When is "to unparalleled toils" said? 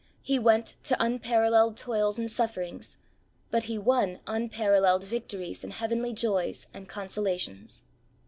0.85-2.17